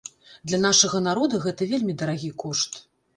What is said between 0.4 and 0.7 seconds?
Для